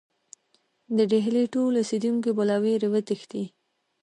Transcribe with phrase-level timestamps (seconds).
[0.97, 3.43] د ډهلي ټول اوسېدونکي به له وېرې وتښتي.